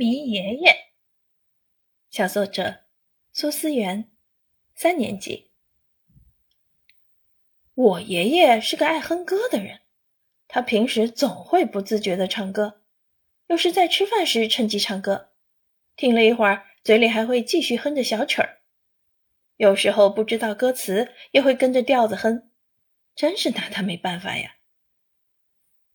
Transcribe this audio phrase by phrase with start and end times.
[0.00, 0.94] 迷爷爷，
[2.08, 2.84] 小作者
[3.34, 4.10] 苏思源，
[4.74, 5.50] 三年级。
[7.74, 9.82] 我爷爷是个爱哼歌的人，
[10.48, 12.80] 他平时总会不自觉的唱歌，
[13.48, 15.32] 有时在吃饭时趁机唱歌，
[15.96, 18.62] 听了一会儿，嘴里还会继续哼着小曲儿。
[19.58, 22.50] 有时候不知道歌词，也会跟着调子哼，
[23.14, 24.56] 真是拿他没办法呀。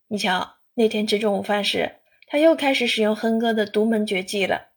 [0.06, 2.02] 你瞧，那天吃中午饭时。
[2.26, 4.72] 他又开始使用哼歌的独门绝技了。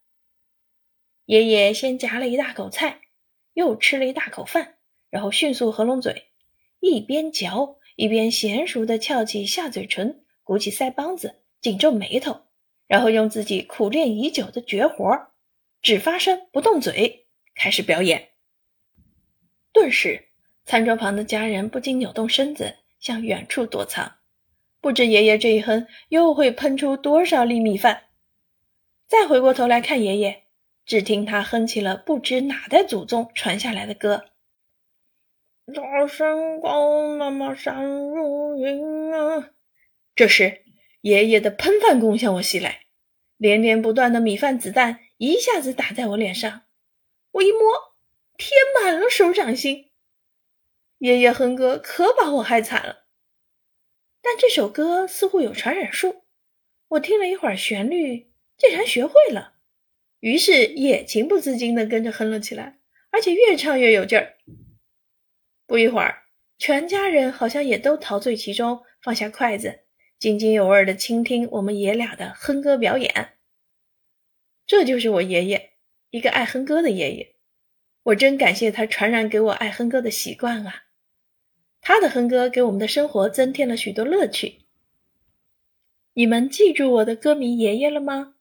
[1.26, 3.02] 爷爷先夹了一大口菜，
[3.54, 4.78] 又吃了一大口饭，
[5.10, 6.32] 然后迅速合拢嘴，
[6.80, 12.42] 一边嚼一边娴熟地翘起下嘴唇，鼓起腮帮子，紧皱眉头，
[12.88, 15.32] 然后用自己苦练已久的绝活——
[15.82, 18.30] 只发声不动嘴，开始表演。
[19.72, 20.30] 顿时，
[20.66, 24.19] 餐桌旁的家人不禁扭动身子，向远处躲藏。
[24.82, 28.04] 不知爷爷这一哼又会喷出多少粒米饭。
[29.08, 30.44] 再回过头来看爷爷，
[30.86, 34.26] 只听他哼起了不知哪代祖宗传下来的歌
[35.74, 39.50] ：“大山高，妈妈山如云啊。”
[40.16, 40.64] 这时，
[41.02, 42.82] 爷爷的喷饭功向我袭来，
[43.38, 46.62] 连连不断的米饭子弹一下子打在我脸上，
[47.32, 47.62] 我一摸，
[48.38, 49.92] 贴满了手掌心。
[51.00, 53.08] 爷爷哼歌可把我害惨了。
[54.22, 56.24] 但这首歌似乎有传染术，
[56.90, 59.56] 我听了一会儿旋律，竟然学会了，
[60.20, 62.80] 于是也情不自禁地跟着哼了起来，
[63.12, 64.38] 而且越唱越有劲儿。
[65.66, 66.24] 不一会儿，
[66.58, 69.82] 全家人好像也都陶醉其中，放下筷子，
[70.18, 73.38] 津津有味地倾听我们爷俩的哼歌表演。
[74.66, 75.72] 这就是我爷爷，
[76.10, 77.36] 一个爱哼歌的爷爷，
[78.04, 80.89] 我真感谢他传染给我爱哼歌的习惯啊！
[81.82, 84.60] 他的哼歌给我们的生活增添了许多乐趣。
[86.14, 88.36] 你们记住我的歌迷爷爷了吗？